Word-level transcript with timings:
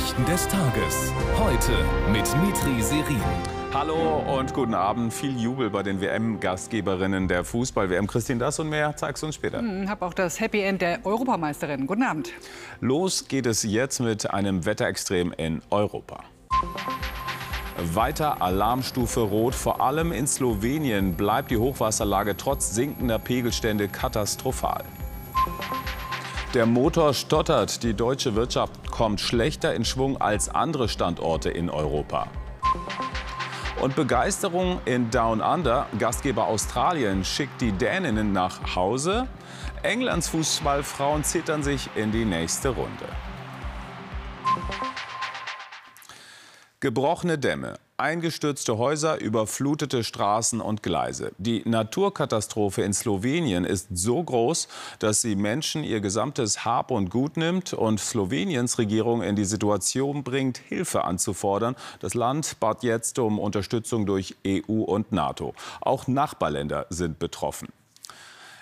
Nachrichten 0.00 0.24
des 0.24 0.48
Tages. 0.48 1.12
Heute 1.38 1.72
mit 2.10 2.24
Mitri 2.42 2.80
Serin. 2.80 3.20
Hallo 3.74 4.38
und 4.38 4.54
guten 4.54 4.72
Abend. 4.72 5.12
Viel 5.12 5.38
Jubel 5.38 5.68
bei 5.68 5.82
den 5.82 6.00
WM-Gastgeberinnen 6.00 7.28
der 7.28 7.44
Fußball-WM. 7.44 8.06
Christine, 8.06 8.38
das 8.38 8.58
und 8.58 8.70
mehr 8.70 8.96
zeigst 8.96 9.22
du 9.22 9.26
uns 9.26 9.34
später. 9.34 9.62
Ich 9.62 9.88
habe 9.90 10.06
auch 10.06 10.14
das 10.14 10.40
Happy 10.40 10.62
End 10.62 10.80
der 10.80 11.04
Europameisterin. 11.04 11.86
Guten 11.86 12.02
Abend. 12.02 12.32
Los 12.80 13.28
geht 13.28 13.44
es 13.44 13.62
jetzt 13.62 14.00
mit 14.00 14.30
einem 14.30 14.64
Wetterextrem 14.64 15.34
in 15.36 15.60
Europa. 15.68 16.24
Weiter 17.92 18.40
Alarmstufe 18.40 19.20
Rot. 19.20 19.54
Vor 19.54 19.82
allem 19.82 20.12
in 20.12 20.26
Slowenien 20.26 21.12
bleibt 21.12 21.50
die 21.50 21.58
Hochwasserlage 21.58 22.38
trotz 22.38 22.74
sinkender 22.74 23.18
Pegelstände 23.18 23.86
katastrophal. 23.88 24.82
Der 26.52 26.66
Motor 26.66 27.14
stottert. 27.14 27.84
Die 27.84 27.94
deutsche 27.94 28.34
Wirtschaft 28.34 28.90
kommt 28.90 29.20
schlechter 29.20 29.72
in 29.72 29.84
Schwung 29.84 30.20
als 30.20 30.48
andere 30.48 30.88
Standorte 30.88 31.48
in 31.48 31.70
Europa. 31.70 32.26
Und 33.80 33.94
Begeisterung 33.94 34.80
in 34.84 35.12
Down 35.12 35.40
Under. 35.40 35.86
Gastgeber 35.96 36.48
Australien 36.48 37.24
schickt 37.24 37.60
die 37.60 37.70
Däninnen 37.70 38.32
nach 38.32 38.74
Hause. 38.74 39.28
Englands 39.84 40.28
Fußballfrauen 40.30 41.22
zittern 41.22 41.62
sich 41.62 41.88
in 41.94 42.10
die 42.10 42.24
nächste 42.24 42.70
Runde. 42.70 43.06
Gebrochene 46.80 47.38
Dämme, 47.38 47.74
eingestürzte 48.00 48.78
Häuser, 48.78 49.20
überflutete 49.20 50.02
Straßen 50.02 50.60
und 50.60 50.82
Gleise. 50.82 51.32
Die 51.38 51.62
Naturkatastrophe 51.64 52.82
in 52.82 52.92
Slowenien 52.92 53.64
ist 53.64 53.88
so 53.92 54.22
groß, 54.22 54.68
dass 54.98 55.22
sie 55.22 55.36
Menschen 55.36 55.84
ihr 55.84 56.00
gesamtes 56.00 56.64
Hab 56.64 56.90
und 56.90 57.10
Gut 57.10 57.36
nimmt 57.36 57.72
und 57.72 58.00
Sloweniens 58.00 58.78
Regierung 58.78 59.22
in 59.22 59.36
die 59.36 59.44
Situation 59.44 60.24
bringt, 60.24 60.58
Hilfe 60.58 61.04
anzufordern. 61.04 61.76
Das 62.00 62.14
Land 62.14 62.58
bat 62.58 62.82
jetzt 62.82 63.18
um 63.18 63.38
Unterstützung 63.38 64.06
durch 64.06 64.36
EU 64.46 64.82
und 64.82 65.12
NATO. 65.12 65.54
Auch 65.80 66.08
Nachbarländer 66.08 66.86
sind 66.88 67.18
betroffen. 67.18 67.68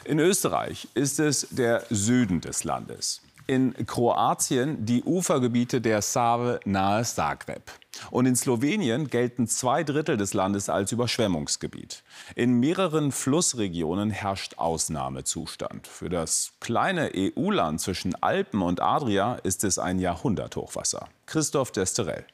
In 0.04 0.18
Österreich 0.18 0.88
ist 0.94 1.20
es 1.20 1.48
der 1.50 1.84
Süden 1.90 2.40
des 2.40 2.64
Landes. 2.64 3.20
In 3.48 3.72
Kroatien 3.86 4.84
die 4.84 5.02
Ufergebiete 5.04 5.80
der 5.80 6.02
Save 6.02 6.60
nahe 6.66 7.02
Zagreb. 7.02 7.62
Und 8.10 8.26
in 8.26 8.36
Slowenien 8.36 9.08
gelten 9.08 9.46
zwei 9.46 9.84
Drittel 9.84 10.18
des 10.18 10.34
Landes 10.34 10.68
als 10.68 10.92
Überschwemmungsgebiet. 10.92 12.04
In 12.34 12.60
mehreren 12.60 13.10
Flussregionen 13.10 14.10
herrscht 14.10 14.58
Ausnahmezustand. 14.58 15.86
Für 15.86 16.10
das 16.10 16.52
kleine 16.60 17.10
EU-Land 17.16 17.80
zwischen 17.80 18.14
Alpen 18.22 18.60
und 18.60 18.82
Adria 18.82 19.36
ist 19.36 19.64
es 19.64 19.78
ein 19.78 19.98
Jahrhunderthochwasser. 19.98 21.08
Christoph 21.24 21.72
Desterell. 21.72 22.26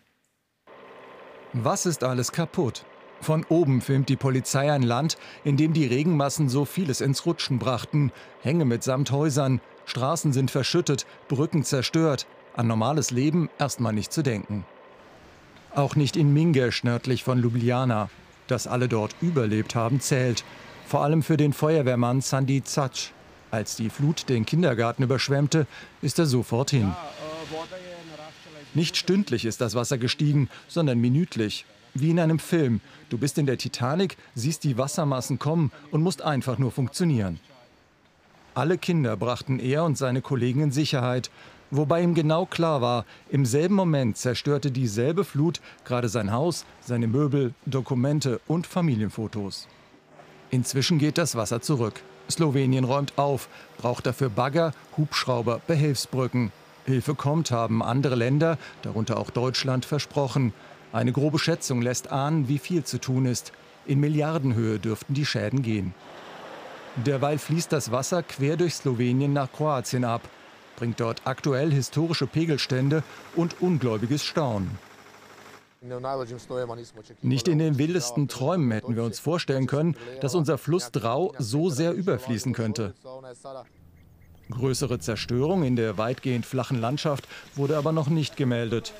Was 1.52 1.86
ist 1.86 2.02
alles 2.02 2.32
kaputt? 2.32 2.84
Von 3.20 3.44
oben 3.48 3.80
filmt 3.80 4.08
die 4.08 4.16
Polizei 4.16 4.70
ein 4.70 4.82
Land, 4.82 5.16
in 5.44 5.56
dem 5.56 5.72
die 5.72 5.86
Regenmassen 5.86 6.48
so 6.48 6.64
vieles 6.64 7.00
ins 7.00 7.24
Rutschen 7.24 7.58
brachten. 7.58 8.12
Hänge 8.42 8.64
mitsamt 8.64 9.10
Häusern, 9.10 9.60
Straßen 9.86 10.32
sind 10.32 10.50
verschüttet, 10.50 11.06
Brücken 11.28 11.64
zerstört. 11.64 12.26
An 12.56 12.66
normales 12.66 13.10
Leben 13.10 13.50
erstmal 13.58 13.92
nicht 13.92 14.12
zu 14.12 14.22
denken. 14.22 14.64
Auch 15.74 15.96
nicht 15.96 16.16
in 16.16 16.32
Mingesch 16.32 16.84
nördlich 16.84 17.24
von 17.24 17.38
Ljubljana. 17.38 18.08
Dass 18.46 18.66
alle 18.66 18.88
dort 18.88 19.16
überlebt 19.20 19.74
haben, 19.74 20.00
zählt. 20.00 20.44
Vor 20.86 21.02
allem 21.02 21.22
für 21.22 21.36
den 21.36 21.52
Feuerwehrmann 21.52 22.20
Sandy 22.20 22.62
Zatsch. 22.62 23.10
Als 23.50 23.76
die 23.76 23.90
Flut 23.90 24.28
den 24.28 24.46
Kindergarten 24.46 25.02
überschwemmte, 25.02 25.66
ist 26.02 26.18
er 26.18 26.26
sofort 26.26 26.70
hin. 26.70 26.94
Nicht 28.74 28.96
stündlich 28.96 29.44
ist 29.44 29.60
das 29.60 29.74
Wasser 29.74 29.98
gestiegen, 29.98 30.48
sondern 30.68 30.98
minütlich. 30.98 31.64
Wie 31.94 32.10
in 32.10 32.18
einem 32.18 32.38
Film. 32.38 32.80
Du 33.08 33.18
bist 33.18 33.38
in 33.38 33.46
der 33.46 33.58
Titanic, 33.58 34.16
siehst 34.34 34.64
die 34.64 34.76
Wassermassen 34.76 35.38
kommen 35.38 35.70
und 35.90 36.02
musst 36.02 36.22
einfach 36.22 36.58
nur 36.58 36.72
funktionieren. 36.72 37.38
Alle 38.54 38.78
Kinder 38.78 39.16
brachten 39.16 39.58
er 39.58 39.84
und 39.84 39.96
seine 39.98 40.20
Kollegen 40.20 40.60
in 40.60 40.70
Sicherheit, 40.72 41.30
wobei 41.70 42.02
ihm 42.02 42.14
genau 42.14 42.46
klar 42.46 42.80
war, 42.80 43.04
im 43.30 43.46
selben 43.46 43.74
Moment 43.74 44.16
zerstörte 44.16 44.70
dieselbe 44.70 45.24
Flut 45.24 45.60
gerade 45.84 46.08
sein 46.08 46.32
Haus, 46.32 46.64
seine 46.80 47.06
Möbel, 47.06 47.54
Dokumente 47.66 48.40
und 48.46 48.66
Familienfotos. 48.66 49.68
Inzwischen 50.50 50.98
geht 50.98 51.18
das 51.18 51.34
Wasser 51.34 51.60
zurück. 51.60 52.00
Slowenien 52.30 52.84
räumt 52.84 53.18
auf, 53.18 53.48
braucht 53.76 54.06
dafür 54.06 54.30
Bagger, 54.30 54.72
Hubschrauber, 54.96 55.60
Behelfsbrücken. 55.66 56.52
Hilfe 56.86 57.14
kommt, 57.14 57.50
haben 57.50 57.82
andere 57.82 58.14
Länder, 58.14 58.58
darunter 58.82 59.18
auch 59.18 59.30
Deutschland, 59.30 59.84
versprochen. 59.84 60.52
Eine 60.94 61.10
grobe 61.10 61.40
Schätzung 61.40 61.82
lässt 61.82 62.12
ahnen, 62.12 62.46
wie 62.46 62.60
viel 62.60 62.84
zu 62.84 63.00
tun 63.00 63.26
ist. 63.26 63.50
In 63.84 63.98
Milliardenhöhe 63.98 64.78
dürften 64.78 65.12
die 65.12 65.26
Schäden 65.26 65.60
gehen. 65.62 65.92
Derweil 67.04 67.38
fließt 67.38 67.72
das 67.72 67.90
Wasser 67.90 68.22
quer 68.22 68.56
durch 68.56 68.76
Slowenien 68.76 69.32
nach 69.32 69.50
Kroatien 69.50 70.04
ab, 70.04 70.22
bringt 70.76 71.00
dort 71.00 71.22
aktuell 71.24 71.72
historische 71.72 72.28
Pegelstände 72.28 73.02
und 73.34 73.60
ungläubiges 73.60 74.24
Staunen. 74.24 74.70
Nicht 77.22 77.48
in 77.48 77.58
den 77.58 77.76
wildesten 77.76 78.28
Träumen 78.28 78.70
hätten 78.70 78.94
wir 78.94 79.02
uns 79.02 79.18
vorstellen 79.18 79.66
können, 79.66 79.96
dass 80.20 80.36
unser 80.36 80.58
Fluss 80.58 80.92
Drau 80.92 81.34
so 81.40 81.70
sehr 81.70 81.92
überfließen 81.92 82.52
könnte. 82.52 82.94
Größere 84.48 85.00
Zerstörung 85.00 85.64
in 85.64 85.74
der 85.74 85.98
weitgehend 85.98 86.46
flachen 86.46 86.80
Landschaft 86.80 87.26
wurde 87.56 87.76
aber 87.76 87.90
noch 87.90 88.06
nicht 88.06 88.36
gemeldet. 88.36 88.94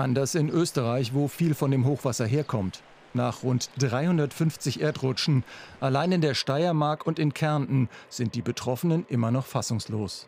Anders 0.00 0.34
in 0.34 0.48
Österreich, 0.48 1.12
wo 1.12 1.28
viel 1.28 1.54
von 1.54 1.70
dem 1.70 1.84
Hochwasser 1.84 2.24
herkommt. 2.24 2.82
Nach 3.12 3.42
rund 3.42 3.68
350 3.80 4.80
Erdrutschen, 4.80 5.44
allein 5.78 6.10
in 6.12 6.22
der 6.22 6.32
Steiermark 6.32 7.06
und 7.06 7.18
in 7.18 7.34
Kärnten, 7.34 7.90
sind 8.08 8.34
die 8.34 8.40
Betroffenen 8.40 9.04
immer 9.08 9.30
noch 9.30 9.44
fassungslos. 9.44 10.26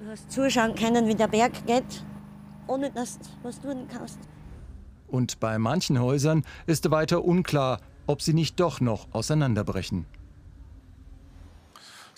Du 0.00 0.08
hast 0.08 0.32
zuschauen 0.32 0.74
können, 0.74 1.06
wie 1.06 1.14
der 1.14 1.28
Berg 1.28 1.66
geht, 1.66 2.02
ohne 2.66 2.90
dass 2.90 3.18
du 3.18 3.26
was 3.42 3.60
tun 3.60 3.86
kannst. 3.92 4.18
Und 5.06 5.38
bei 5.38 5.58
manchen 5.58 6.00
Häusern 6.00 6.42
ist 6.66 6.90
weiter 6.90 7.24
unklar, 7.24 7.80
ob 8.06 8.22
sie 8.22 8.32
nicht 8.32 8.58
doch 8.58 8.80
noch 8.80 9.08
auseinanderbrechen. 9.12 10.06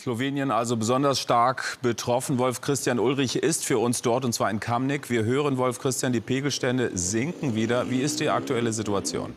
Slowenien 0.06 0.52
also 0.52 0.76
besonders 0.76 1.18
stark 1.18 1.78
betroffen. 1.82 2.38
Wolf 2.38 2.60
Christian 2.60 3.00
Ulrich 3.00 3.34
ist 3.42 3.64
für 3.64 3.78
uns 3.78 4.02
dort 4.02 4.24
und 4.24 4.32
zwar 4.32 4.48
in 4.52 4.60
Kamnik. 4.60 5.10
Wir 5.10 5.24
hören, 5.24 5.56
Wolf 5.58 5.80
Christian, 5.80 6.12
die 6.12 6.20
Pegelstände 6.20 6.92
sinken 6.94 7.56
wieder. 7.56 7.90
Wie 7.90 8.00
ist 8.02 8.20
die 8.20 8.28
aktuelle 8.28 8.72
Situation? 8.72 9.34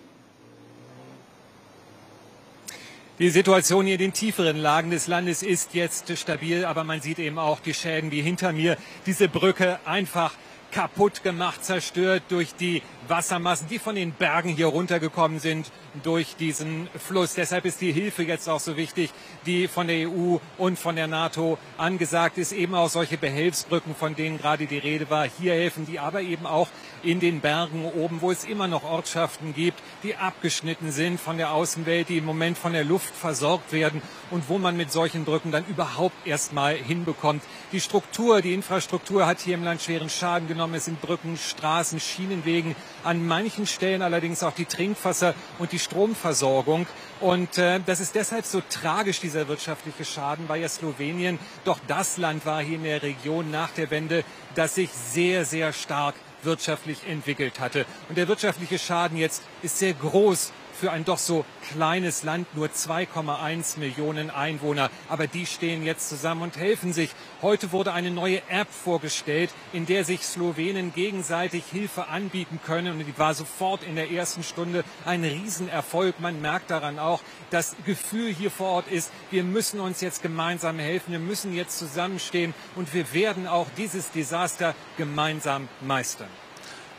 Die 3.17 3.31
Situation 3.31 3.85
hier 3.85 3.95
in 3.95 3.99
den 3.99 4.13
tieferen 4.13 4.57
Lagen 4.57 4.91
des 4.91 5.07
Landes 5.07 5.41
ist 5.41 5.73
jetzt 5.73 6.15
stabil, 6.15 6.63
aber 6.63 6.83
man 6.83 7.01
sieht 7.01 7.17
eben 7.17 7.39
auch 7.39 7.61
die 7.61 7.73
Schäden 7.73 8.11
wie 8.11 8.21
hinter 8.21 8.53
mir. 8.53 8.77
Diese 9.07 9.27
Brücke 9.27 9.79
einfach 9.85 10.35
kaputt 10.71 11.23
gemacht, 11.23 11.63
zerstört 11.63 12.23
durch 12.29 12.55
die 12.55 12.81
Wassermassen, 13.07 13.67
die 13.67 13.79
von 13.79 13.95
den 13.95 14.11
Bergen 14.11 14.49
hier 14.49 14.67
runtergekommen 14.67 15.39
sind 15.39 15.71
durch 16.03 16.35
diesen 16.35 16.87
Fluss. 16.97 17.33
Deshalb 17.33 17.65
ist 17.65 17.81
die 17.81 17.91
Hilfe 17.91 18.23
jetzt 18.23 18.47
auch 18.47 18.59
so 18.59 18.77
wichtig, 18.77 19.11
die 19.45 19.67
von 19.67 19.87
der 19.87 20.07
EU 20.09 20.37
und 20.57 20.77
von 20.77 20.95
der 20.95 21.07
NATO 21.07 21.57
angesagt 21.77 22.37
ist. 22.37 22.51
Eben 22.51 22.75
auch 22.75 22.89
solche 22.89 23.17
Behelfsbrücken, 23.17 23.95
von 23.95 24.15
denen 24.15 24.37
gerade 24.37 24.67
die 24.67 24.77
Rede 24.77 25.09
war, 25.09 25.27
hier 25.27 25.53
helfen 25.53 25.87
die 25.87 25.99
aber 25.99 26.21
eben 26.21 26.45
auch 26.45 26.67
in 27.01 27.19
den 27.19 27.39
Bergen 27.39 27.85
oben, 27.85 28.21
wo 28.21 28.29
es 28.29 28.43
immer 28.43 28.67
noch 28.67 28.83
Ortschaften 28.83 29.53
gibt, 29.55 29.79
die 30.03 30.15
abgeschnitten 30.15 30.91
sind 30.91 31.19
von 31.19 31.37
der 31.37 31.53
Außenwelt, 31.53 32.09
die 32.09 32.17
im 32.17 32.25
Moment 32.25 32.57
von 32.57 32.73
der 32.73 32.83
Luft 32.83 33.15
versorgt 33.15 33.71
werden 33.71 34.01
und 34.31 34.49
wo 34.49 34.57
man 34.57 34.77
mit 34.77 34.91
solchen 34.91 35.25
Brücken 35.25 35.51
dann 35.51 35.65
überhaupt 35.65 36.27
erst 36.27 36.53
mal 36.53 36.75
hinbekommt. 36.75 37.41
Die 37.71 37.81
Struktur, 37.81 38.41
die 38.41 38.53
Infrastruktur 38.53 39.25
hat 39.25 39.39
hier 39.39 39.55
im 39.55 39.63
Land 39.63 39.81
schweren 39.81 40.09
Schaden 40.09 40.47
genommen. 40.47 40.58
Es 40.59 40.85
sind 40.85 41.01
Brücken, 41.01 41.37
Straßen, 41.37 42.01
Schienenwegen, 42.01 42.75
an 43.05 43.25
manchen 43.25 43.65
Stellen 43.65 44.01
allerdings 44.01 44.43
auch 44.43 44.53
die 44.53 44.65
Trinkwasser 44.65 45.33
und 45.57 45.71
die 45.71 45.79
Stromversorgung. 45.79 46.85
Und 47.21 47.57
äh, 47.57 47.79
das 47.85 48.01
ist 48.01 48.13
deshalb 48.15 48.45
so 48.45 48.61
tragisch, 48.69 49.21
dieser 49.21 49.47
wirtschaftliche 49.47 50.03
Schaden, 50.03 50.49
weil 50.49 50.61
ja 50.61 50.67
Slowenien 50.67 51.39
doch 51.63 51.79
das 51.87 52.17
Land 52.17 52.45
war 52.45 52.61
hier 52.61 52.75
in 52.75 52.83
der 52.83 53.01
Region 53.01 53.49
nach 53.51 53.71
der 53.71 53.89
Wende, 53.89 54.25
das 54.55 54.75
sich 54.75 54.89
sehr, 54.91 55.45
sehr 55.45 55.71
stark 55.71 56.15
wirtschaftlich 56.43 57.07
entwickelt 57.07 57.59
hatte. 57.61 57.85
Und 58.09 58.17
der 58.17 58.27
wirtschaftliche 58.27 58.79
Schaden 58.79 59.17
jetzt 59.17 59.43
ist 59.61 59.79
sehr 59.79 59.93
groß 59.93 60.51
für 60.79 60.91
ein 60.91 61.05
doch 61.05 61.17
so 61.17 61.45
kleines 61.71 62.23
Land, 62.23 62.55
nur 62.55 62.67
2,1 62.67 63.77
Millionen 63.79 64.29
Einwohner. 64.29 64.89
Aber 65.09 65.27
die 65.27 65.45
stehen 65.45 65.83
jetzt 65.83 66.09
zusammen 66.09 66.41
und 66.41 66.57
helfen 66.57 66.93
sich. 66.93 67.11
Heute 67.41 67.71
wurde 67.71 67.93
eine 67.93 68.11
neue 68.11 68.41
App 68.49 68.69
vorgestellt, 68.71 69.51
in 69.73 69.85
der 69.85 70.05
sich 70.05 70.25
Slowenen 70.25 70.93
gegenseitig 70.93 71.65
Hilfe 71.71 72.07
anbieten 72.07 72.59
können. 72.65 72.99
Und 72.99 73.05
die 73.05 73.17
war 73.17 73.33
sofort 73.33 73.83
in 73.83 73.95
der 73.95 74.11
ersten 74.11 74.43
Stunde 74.43 74.83
ein 75.05 75.23
Riesenerfolg. 75.23 76.19
Man 76.19 76.41
merkt 76.41 76.71
daran 76.71 76.97
auch, 76.97 77.21
das 77.49 77.75
Gefühl 77.85 78.33
hier 78.33 78.51
vor 78.51 78.69
Ort 78.69 78.87
ist, 78.87 79.11
wir 79.31 79.43
müssen 79.43 79.79
uns 79.79 80.01
jetzt 80.01 80.21
gemeinsam 80.21 80.79
helfen, 80.79 81.11
wir 81.11 81.19
müssen 81.19 81.53
jetzt 81.53 81.77
zusammenstehen 81.77 82.53
und 82.75 82.93
wir 82.93 83.13
werden 83.13 83.47
auch 83.47 83.67
dieses 83.77 84.11
Desaster 84.11 84.75
gemeinsam 84.97 85.67
meistern. 85.81 86.29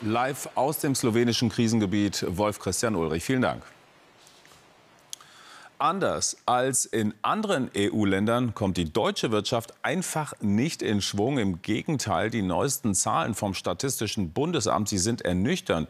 Live 0.02 0.48
aus 0.54 0.78
dem 0.78 0.94
slowenischen 0.94 1.50
Krisengebiet 1.50 2.24
Wolf 2.26 2.58
Christian 2.58 2.96
Ulrich. 2.96 3.22
Vielen 3.22 3.42
Dank. 3.42 3.62
Anders 5.78 6.38
als 6.46 6.86
in 6.86 7.12
anderen 7.20 7.70
EU-Ländern 7.76 8.54
kommt 8.54 8.78
die 8.78 8.90
deutsche 8.90 9.30
Wirtschaft 9.30 9.74
einfach 9.82 10.32
nicht 10.40 10.80
in 10.80 11.02
Schwung. 11.02 11.36
Im 11.36 11.60
Gegenteil, 11.60 12.30
die 12.30 12.40
neuesten 12.40 12.94
Zahlen 12.94 13.34
vom 13.34 13.52
Statistischen 13.52 14.32
Bundesamt, 14.32 14.88
sie 14.88 14.98
sind 14.98 15.20
ernüchternd. 15.20 15.88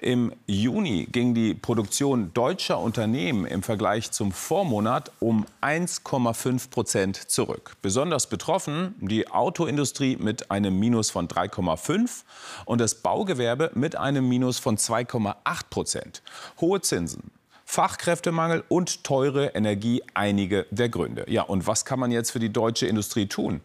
Im 0.00 0.32
Juni 0.46 1.08
ging 1.10 1.34
die 1.34 1.54
Produktion 1.54 2.32
deutscher 2.32 2.78
Unternehmen 2.78 3.44
im 3.46 3.64
Vergleich 3.64 4.12
zum 4.12 4.30
Vormonat 4.30 5.10
um 5.18 5.44
1,5 5.60 6.70
Prozent 6.70 7.16
zurück. 7.16 7.76
Besonders 7.82 8.28
betroffen 8.28 8.94
die 9.00 9.28
Autoindustrie 9.28 10.16
mit 10.16 10.52
einem 10.52 10.78
Minus 10.78 11.10
von 11.10 11.26
3,5 11.26 12.22
und 12.64 12.80
das 12.80 12.94
Baugewerbe 12.94 13.72
mit 13.74 13.96
einem 13.96 14.28
Minus 14.28 14.60
von 14.60 14.76
2,8 14.76 15.34
Prozent. 15.68 16.22
Hohe 16.60 16.80
Zinsen, 16.80 17.32
Fachkräftemangel 17.64 18.62
und 18.68 19.02
teure 19.02 19.48
Energie 19.48 20.02
einige 20.14 20.66
der 20.70 20.90
Gründe. 20.90 21.24
Ja, 21.28 21.42
und 21.42 21.66
was 21.66 21.84
kann 21.84 21.98
man 21.98 22.12
jetzt 22.12 22.30
für 22.30 22.38
die 22.38 22.52
deutsche 22.52 22.86
Industrie 22.86 23.26
tun? 23.26 23.62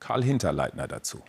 Karl 0.00 0.24
Hinterleitner 0.24 0.88
dazu. 0.88 1.22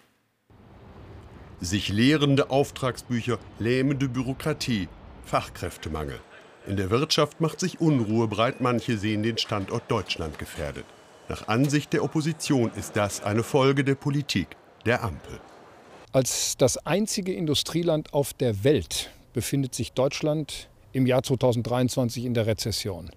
Sich 1.60 1.90
leerende 1.90 2.52
Auftragsbücher, 2.52 3.40
lähmende 3.58 4.08
Bürokratie, 4.08 4.88
Fachkräftemangel. 5.26 6.20
In 6.68 6.78
der 6.78 6.92
Wirtschaft 6.92 7.42
macht 7.42 7.60
sich 7.60 7.82
Unruhe 7.82 8.28
breit, 8.28 8.62
manche 8.62 8.98
sehen 8.98 9.24
den 9.24 9.38
Standort 9.38 9.90
Deutschland 9.90 10.38
gefährdet. 10.38 10.86
Nach 11.30 11.48
Ansicht 11.48 11.94
der 11.94 12.04
Opposition 12.04 12.72
ist 12.76 12.96
das 12.96 13.24
eine 13.24 13.42
Folge 13.42 13.84
der 13.84 13.96
Politik 13.96 14.50
der 14.86 15.04
Ampel. 15.04 15.40
Als 16.12 16.58
das 16.58 16.78
einzige 16.86 17.34
Industrieland 17.34 18.14
auf 18.14 18.34
der 18.34 18.64
Welt 18.64 19.10
befindet 19.34 19.74
sich 19.74 19.94
Deutschland 19.94 20.70
im 20.94 21.06
Jahr 21.06 21.24
2023 21.24 22.26
in 22.26 22.34
der 22.34 22.46
Rezession. 22.48 23.10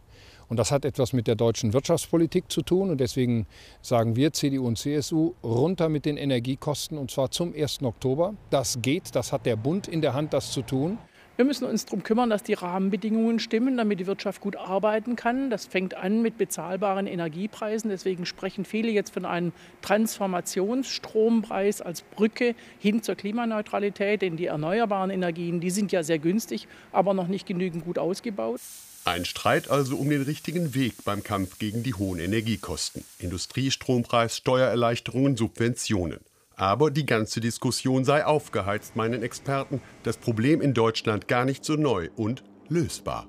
Und 0.50 0.58
das 0.58 0.70
hat 0.73 0.85
etwas 0.85 1.12
mit 1.12 1.29
der 1.29 1.37
deutschen 1.37 1.73
Wirtschaftspolitik 1.73 2.50
zu 2.50 2.62
tun. 2.62 2.91
Und 2.91 3.00
deswegen 3.00 3.47
sagen 3.82 4.17
wir 4.17 4.32
CDU 4.32 4.67
und 4.67 4.76
CSU 4.76 5.35
runter 5.44 5.88
mit 5.88 6.05
den 6.05 6.17
Energiekosten 6.17 6.99
und 6.99 7.12
zwar 7.12 7.31
zum 7.31 7.55
1. 7.55 7.85
Oktober. 7.85 8.35
Das 8.50 8.82
geht, 8.82 9.14
das 9.14 9.32
hat 9.32 9.47
der 9.47 9.55
Bund 9.55 9.87
in 9.87 10.02
der 10.02 10.12
Hand, 10.12 10.35
das 10.35 10.50
zu 10.50 10.62
tun. 10.62 10.99
Wir 11.37 11.44
müssen 11.44 11.64
uns 11.64 11.85
darum 11.87 12.02
kümmern, 12.02 12.29
dass 12.29 12.43
die 12.43 12.55
Rahmenbedingungen 12.55 13.38
stimmen, 13.38 13.76
damit 13.76 14.00
die 14.00 14.08
Wirtschaft 14.08 14.41
gut 14.43 14.56
arbeiten 14.56 15.14
kann. 15.17 15.50
Das 15.50 15.67
fängt 15.67 15.94
an 15.94 16.20
mit 16.20 16.37
bezahlbaren 16.37 17.06
Energiepreisen. 17.06 17.88
Deswegen 17.88 18.26
sprechen 18.26 18.64
viele 18.64 18.91
jetzt 18.91 19.14
von 19.14 19.25
einem 19.25 19.53
Transformationsstrompreis 19.81 21.81
als 21.81 22.03
Brücke 22.03 22.56
hin 22.79 23.05
zur 23.05 23.14
Klimaneutralität. 23.14 24.20
Denn 24.20 24.37
die 24.37 24.46
erneuerbaren 24.46 25.11
Energien, 25.11 25.61
die 25.61 25.70
sind 25.70 25.93
ja 25.93 26.03
sehr 26.03 26.19
günstig, 26.19 26.67
aber 26.91 27.14
noch 27.14 27.29
nicht 27.29 27.46
genügend 27.46 27.85
gut 27.85 28.00
ausgebaut. 28.00 28.61
Ein 29.10 29.24
Streit 29.24 29.68
also 29.68 29.96
um 29.96 30.08
den 30.08 30.22
richtigen 30.22 30.72
Weg 30.72 31.04
beim 31.04 31.24
Kampf 31.24 31.58
gegen 31.58 31.82
die 31.82 31.94
hohen 31.94 32.20
Energiekosten. 32.20 33.02
Industriestrompreis, 33.18 34.36
Steuererleichterungen, 34.36 35.36
Subventionen. 35.36 36.20
Aber 36.54 36.92
die 36.92 37.06
ganze 37.06 37.40
Diskussion 37.40 38.04
sei 38.04 38.24
aufgeheizt, 38.24 38.94
meinen 38.94 39.24
Experten. 39.24 39.82
Das 40.04 40.16
Problem 40.16 40.60
in 40.60 40.74
Deutschland 40.74 41.26
gar 41.26 41.44
nicht 41.44 41.64
so 41.64 41.74
neu 41.74 42.10
und 42.14 42.44
lösbar. 42.68 43.26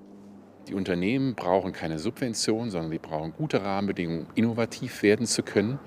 Die 0.67 0.75
Unternehmen 0.75 1.33
brauchen 1.33 1.73
keine 1.73 1.97
Subvention, 1.97 2.69
sondern 2.69 2.91
sie 2.91 2.99
brauchen 2.99 3.33
gute 3.33 3.63
Rahmenbedingungen, 3.63 4.27
um 4.27 4.35
innovativ 4.35 5.01
werden 5.01 5.25
zu 5.25 5.41
können. 5.41 5.79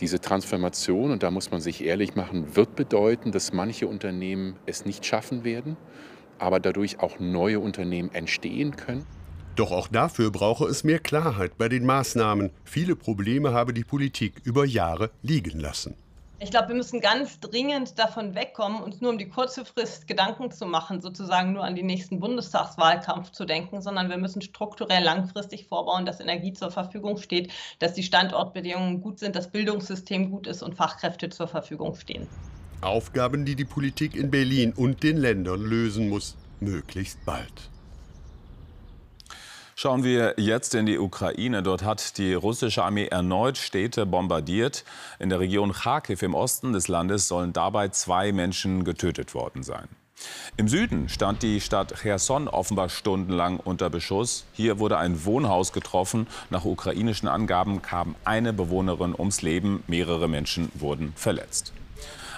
Diese 0.00 0.20
Transformation, 0.20 1.12
und 1.12 1.22
da 1.22 1.30
muss 1.30 1.52
man 1.52 1.60
sich 1.60 1.84
ehrlich 1.84 2.16
machen, 2.16 2.56
wird 2.56 2.74
bedeuten, 2.74 3.30
dass 3.30 3.52
manche 3.52 3.86
Unternehmen 3.86 4.56
es 4.66 4.86
nicht 4.86 5.06
schaffen 5.06 5.44
werden, 5.44 5.76
aber 6.40 6.58
dadurch 6.58 6.98
auch 6.98 7.20
neue 7.20 7.60
Unternehmen 7.60 8.12
entstehen 8.12 8.74
können. 8.74 9.06
Doch 9.60 9.72
auch 9.72 9.88
dafür 9.88 10.30
brauche 10.30 10.64
es 10.64 10.84
mehr 10.84 11.00
Klarheit 11.00 11.58
bei 11.58 11.68
den 11.68 11.84
Maßnahmen. 11.84 12.48
Viele 12.64 12.96
Probleme 12.96 13.52
habe 13.52 13.74
die 13.74 13.84
Politik 13.84 14.40
über 14.42 14.64
Jahre 14.64 15.10
liegen 15.20 15.60
lassen. 15.60 15.96
Ich 16.38 16.50
glaube, 16.50 16.68
wir 16.68 16.76
müssen 16.76 17.02
ganz 17.02 17.40
dringend 17.40 17.98
davon 17.98 18.34
wegkommen, 18.34 18.82
uns 18.82 19.02
nur 19.02 19.10
um 19.10 19.18
die 19.18 19.28
kurze 19.28 19.66
Frist 19.66 20.08
Gedanken 20.08 20.50
zu 20.50 20.64
machen, 20.64 21.02
sozusagen 21.02 21.52
nur 21.52 21.62
an 21.62 21.74
den 21.74 21.84
nächsten 21.84 22.20
Bundestagswahlkampf 22.20 23.32
zu 23.32 23.44
denken, 23.44 23.82
sondern 23.82 24.08
wir 24.08 24.16
müssen 24.16 24.40
strukturell 24.40 25.04
langfristig 25.04 25.66
vorbauen, 25.66 26.06
dass 26.06 26.20
Energie 26.20 26.54
zur 26.54 26.70
Verfügung 26.70 27.18
steht, 27.18 27.52
dass 27.80 27.92
die 27.92 28.02
Standortbedingungen 28.02 29.02
gut 29.02 29.18
sind, 29.18 29.36
das 29.36 29.50
Bildungssystem 29.50 30.30
gut 30.30 30.46
ist 30.46 30.62
und 30.62 30.74
Fachkräfte 30.74 31.28
zur 31.28 31.48
Verfügung 31.48 31.96
stehen. 31.96 32.26
Aufgaben, 32.80 33.44
die 33.44 33.56
die 33.56 33.66
Politik 33.66 34.16
in 34.16 34.30
Berlin 34.30 34.72
und 34.74 35.02
den 35.02 35.18
Ländern 35.18 35.60
lösen 35.60 36.08
muss, 36.08 36.38
möglichst 36.60 37.22
bald. 37.26 37.69
Schauen 39.82 40.04
wir 40.04 40.34
jetzt 40.36 40.74
in 40.74 40.84
die 40.84 40.98
Ukraine. 40.98 41.62
Dort 41.62 41.82
hat 41.84 42.18
die 42.18 42.34
russische 42.34 42.84
Armee 42.84 43.06
erneut 43.06 43.56
Städte 43.56 44.04
bombardiert. 44.04 44.84
In 45.18 45.30
der 45.30 45.40
Region 45.40 45.72
Kharkiv 45.72 46.20
im 46.20 46.34
Osten 46.34 46.74
des 46.74 46.88
Landes 46.88 47.28
sollen 47.28 47.54
dabei 47.54 47.88
zwei 47.88 48.30
Menschen 48.30 48.84
getötet 48.84 49.32
worden 49.32 49.62
sein. 49.62 49.88
Im 50.58 50.68
Süden 50.68 51.08
stand 51.08 51.42
die 51.42 51.62
Stadt 51.62 51.94
Cherson 52.02 52.46
offenbar 52.46 52.90
stundenlang 52.90 53.58
unter 53.58 53.88
Beschuss. 53.88 54.44
Hier 54.52 54.80
wurde 54.80 54.98
ein 54.98 55.24
Wohnhaus 55.24 55.72
getroffen. 55.72 56.26
Nach 56.50 56.66
ukrainischen 56.66 57.26
Angaben 57.26 57.80
kam 57.80 58.16
eine 58.26 58.52
Bewohnerin 58.52 59.14
ums 59.18 59.40
Leben. 59.40 59.82
Mehrere 59.86 60.28
Menschen 60.28 60.70
wurden 60.74 61.14
verletzt. 61.16 61.72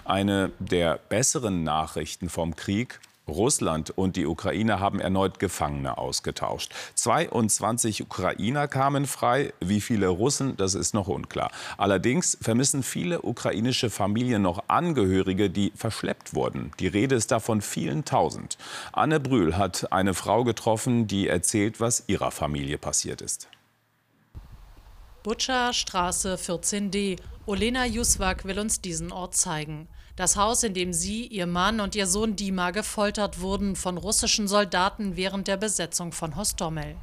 Eine 0.05 0.53
der 0.61 1.01
besseren 1.09 1.65
Nachrichten 1.65 2.29
vom 2.29 2.55
Krieg. 2.55 3.01
Russland 3.33 3.91
und 3.91 4.17
die 4.17 4.27
Ukraine 4.27 4.81
haben 4.81 5.01
erneut 5.01 5.39
Gefangene 5.39 5.99
ausgetauscht. 5.99 6.73
22 6.95 8.03
Ukrainer 8.03 8.69
kamen 8.69 9.07
frei. 9.07 9.53
Wie 9.61 9.81
viele 9.81 10.09
Russen, 10.09 10.57
das 10.57 10.75
ist 10.75 10.95
noch 10.95 11.09
unklar. 11.09 11.51
Allerdings 11.77 12.39
vermissen 12.41 12.83
viele 12.83 13.23
ukrainische 13.23 13.91
Familien 13.91 14.43
noch 14.43 14.65
Angehörige, 14.69 15.51
die 15.51 15.73
verschleppt 15.75 16.35
wurden. 16.35 16.71
Die 16.79 16.87
Rede 16.87 17.15
ist 17.15 17.31
davon 17.31 17.61
vielen 17.61 18.05
tausend. 18.05 18.59
Anne 18.93 19.21
Brühl 19.21 19.57
hat 19.57 19.93
eine 19.93 20.15
Frau 20.15 20.45
getroffen, 20.45 21.07
die 21.07 21.29
erzählt, 21.29 21.81
was 21.81 22.05
ihrer 22.07 22.31
Familie 22.31 22.79
passiert 22.79 23.21
ist. 23.21 23.49
Butscha 25.23 25.73
Straße 25.73 26.35
14d. 26.35 27.19
Olena 27.47 27.85
Juswak 27.87 28.45
will 28.45 28.59
uns 28.59 28.81
diesen 28.81 29.13
Ort 29.13 29.37
zeigen. 29.37 29.89
Das 30.17 30.37
Haus, 30.37 30.63
in 30.63 30.75
dem 30.75 30.93
sie, 30.93 31.27
ihr 31.27 31.47
Mann 31.47 31.81
und 31.81 31.95
ihr 31.95 32.07
Sohn 32.07 32.37
Dima 32.37 32.71
gefoltert 32.71 33.41
wurden 33.41 33.77
von 33.77 33.97
russischen 33.97 34.47
Soldaten 34.47 35.17
während 35.17 35.49
der 35.49 35.57
Besetzung 35.57 36.13
von 36.13 36.37
Hostomel. 36.37 36.97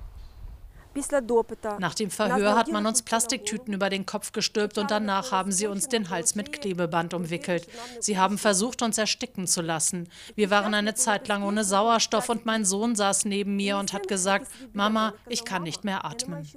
Nach 1.80 1.94
dem 1.94 2.10
Verhör 2.10 2.56
hat 2.56 2.72
man 2.72 2.86
uns 2.86 3.04
Plastiktüten 3.04 3.74
über 3.74 3.90
den 3.90 4.06
Kopf 4.06 4.32
gestülpt 4.32 4.78
und 4.78 4.92
danach 4.92 5.32
haben 5.32 5.52
sie 5.52 5.68
uns 5.68 5.88
den 5.88 6.10
Hals 6.10 6.36
mit 6.36 6.52
Klebeband 6.52 7.14
umwickelt. 7.14 7.68
Sie 8.00 8.18
haben 8.18 8.38
versucht, 8.38 8.82
uns 8.82 8.98
ersticken 8.98 9.48
zu 9.48 9.62
lassen. 9.62 10.10
Wir 10.36 10.50
waren 10.50 10.74
eine 10.74 10.96
Zeit 10.96 11.28
lang 11.28 11.44
ohne 11.44 11.64
Sauerstoff 11.64 12.30
und 12.30 12.46
mein 12.46 12.66
Sohn 12.66 12.96
saß 12.96 13.26
neben 13.26 13.56
mir 13.56 13.78
und 13.78 13.94
hat 13.94 14.08
gesagt, 14.08 14.48
Mama, 14.74 15.14
ich 15.28 15.46
kann 15.46 15.64
nicht 15.64 15.84
mehr 15.84 16.06
atmen. 16.06 16.48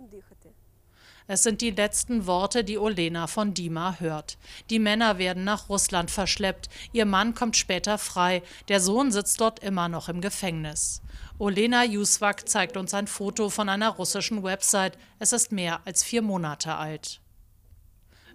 Es 1.26 1.42
sind 1.42 1.60
die 1.60 1.70
letzten 1.70 2.26
Worte, 2.26 2.64
die 2.64 2.78
Olena 2.78 3.26
von 3.26 3.54
Dima 3.54 3.96
hört. 4.00 4.38
Die 4.70 4.78
Männer 4.78 5.18
werden 5.18 5.44
nach 5.44 5.68
Russland 5.68 6.10
verschleppt. 6.10 6.68
Ihr 6.92 7.06
Mann 7.06 7.34
kommt 7.34 7.56
später 7.56 7.98
frei. 7.98 8.42
Der 8.68 8.80
Sohn 8.80 9.12
sitzt 9.12 9.40
dort 9.40 9.60
immer 9.60 9.88
noch 9.88 10.08
im 10.08 10.20
Gefängnis. 10.20 11.02
Olena 11.38 11.84
Juswak 11.84 12.48
zeigt 12.48 12.76
uns 12.76 12.94
ein 12.94 13.06
Foto 13.06 13.50
von 13.50 13.68
einer 13.68 13.90
russischen 13.90 14.42
Website. 14.42 14.98
Es 15.18 15.32
ist 15.32 15.52
mehr 15.52 15.80
als 15.84 16.02
vier 16.02 16.22
Monate 16.22 16.74
alt. 16.74 17.20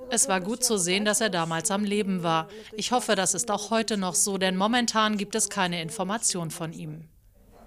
Es 0.10 0.30
war 0.30 0.40
gut 0.40 0.64
zu 0.64 0.78
sehen, 0.78 1.04
dass 1.04 1.22
er 1.22 1.30
damals 1.30 1.70
am 1.70 1.84
Leben 1.84 2.24
war. 2.24 2.48
Ich 2.74 2.92
hoffe, 2.92 3.16
das 3.16 3.34
ist 3.34 3.52
auch 3.52 3.72
heute 3.72 3.98
noch 3.98 4.16
so, 4.16 4.38
denn 4.38 4.56
momentan 4.56 5.18
gibt 5.18 5.36
es 5.36 5.50
keine 5.50 5.82
Information 5.82 6.50
von 6.50 6.72
ihm. 6.72 7.10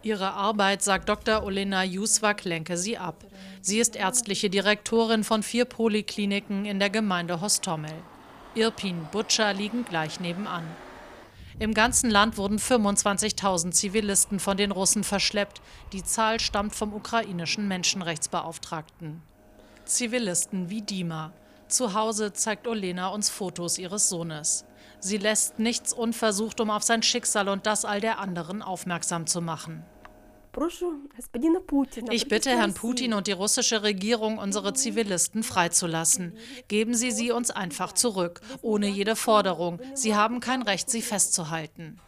Ihre 0.02 0.32
Arbeit, 0.32 0.82
sagt 0.82 1.08
Dr. 1.10 1.42
Olena 1.42 1.84
Juswak, 1.84 2.44
lenke 2.44 2.78
sie 2.78 2.96
ab. 2.96 3.24
Sie 3.60 3.78
ist 3.78 3.96
ärztliche 3.96 4.48
Direktorin 4.48 5.24
von 5.24 5.42
vier 5.42 5.66
Polikliniken 5.66 6.64
in 6.64 6.78
der 6.78 6.88
Gemeinde 6.88 7.42
Hostomel. 7.42 7.92
Irpin, 8.54 9.06
Butscha 9.12 9.50
liegen 9.50 9.84
gleich 9.84 10.18
nebenan. 10.18 10.64
Im 11.58 11.74
ganzen 11.74 12.10
Land 12.10 12.38
wurden 12.38 12.58
25.000 12.58 13.72
Zivilisten 13.72 14.40
von 14.40 14.56
den 14.56 14.70
Russen 14.70 15.04
verschleppt. 15.04 15.60
Die 15.92 16.02
Zahl 16.02 16.40
stammt 16.40 16.74
vom 16.74 16.94
ukrainischen 16.94 17.68
Menschenrechtsbeauftragten. 17.68 19.20
Zivilisten 19.84 20.70
wie 20.70 20.80
Dima. 20.80 21.32
Zu 21.68 21.92
Hause 21.92 22.32
zeigt 22.32 22.66
Olena 22.66 23.08
uns 23.08 23.28
Fotos 23.28 23.76
ihres 23.76 24.08
Sohnes. 24.08 24.64
Sie 25.00 25.16
lässt 25.16 25.58
nichts 25.58 25.92
unversucht, 25.92 26.60
um 26.60 26.70
auf 26.70 26.82
sein 26.82 27.02
Schicksal 27.02 27.48
und 27.48 27.66
das 27.66 27.84
all 27.84 28.00
der 28.00 28.18
anderen 28.18 28.62
aufmerksam 28.62 29.26
zu 29.26 29.40
machen. 29.40 29.84
Ich 32.10 32.28
bitte 32.28 32.50
Herrn 32.50 32.74
Putin 32.74 33.14
und 33.14 33.26
die 33.28 33.32
russische 33.32 33.82
Regierung, 33.82 34.38
unsere 34.38 34.74
Zivilisten 34.74 35.42
freizulassen. 35.42 36.36
Geben 36.66 36.94
Sie 36.94 37.12
sie 37.12 37.30
uns 37.30 37.50
einfach 37.50 37.92
zurück, 37.92 38.40
ohne 38.60 38.88
jede 38.88 39.14
Forderung. 39.14 39.80
Sie 39.94 40.16
haben 40.16 40.40
kein 40.40 40.62
Recht, 40.62 40.90
sie 40.90 41.02
festzuhalten. 41.02 42.00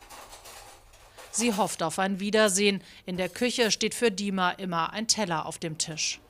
Sie 1.31 1.55
hofft 1.55 1.83
auf 1.83 1.99
ein 1.99 2.21
Wiedersehen. 2.21 2.83
In 3.07 3.17
der 3.17 3.29
Küche 3.29 3.71
steht 3.71 3.95
für 3.95 4.11
Dima 4.11 4.51
immer 4.51 4.93
ein 4.93 5.07
Teller 5.07 5.47
auf 5.47 5.59
dem 5.59 5.79
Tisch. 5.79 6.21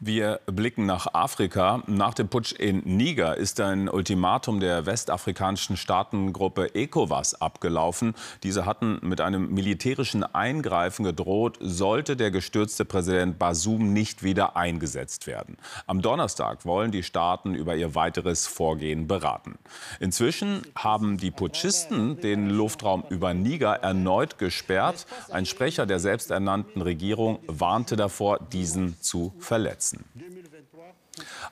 Wir 0.00 0.38
blicken 0.46 0.86
nach 0.86 1.12
Afrika. 1.12 1.82
Nach 1.88 2.14
dem 2.14 2.28
Putsch 2.28 2.52
in 2.52 2.82
Niger 2.84 3.36
ist 3.36 3.58
ein 3.58 3.88
Ultimatum 3.88 4.60
der 4.60 4.86
westafrikanischen 4.86 5.76
Staatengruppe 5.76 6.72
ECOWAS 6.76 7.40
abgelaufen. 7.40 8.14
Diese 8.44 8.64
hatten 8.64 9.00
mit 9.02 9.20
einem 9.20 9.52
militärischen 9.52 10.22
Eingreifen 10.22 11.04
gedroht, 11.04 11.58
sollte 11.60 12.14
der 12.14 12.30
gestürzte 12.30 12.84
Präsident 12.84 13.40
Basum 13.40 13.92
nicht 13.92 14.22
wieder 14.22 14.56
eingesetzt 14.56 15.26
werden. 15.26 15.56
Am 15.88 16.00
Donnerstag 16.00 16.64
wollen 16.64 16.92
die 16.92 17.02
Staaten 17.02 17.56
über 17.56 17.74
ihr 17.74 17.96
weiteres 17.96 18.46
Vorgehen 18.46 19.08
beraten. 19.08 19.58
Inzwischen 19.98 20.62
haben 20.76 21.18
die 21.18 21.32
Putschisten 21.32 22.20
den 22.20 22.50
Luftraum 22.50 23.02
über 23.08 23.34
Niger 23.34 23.74
erneut 23.74 24.38
gesperrt. 24.38 25.06
Ein 25.32 25.44
Sprecher 25.44 25.86
der 25.86 25.98
selbsternannten 25.98 26.82
Regierung 26.82 27.40
warnte 27.48 27.96
davor, 27.96 28.38
diesen 28.38 29.00
zu 29.00 29.34
verletzen 29.40 29.87
setzen. 29.88 30.04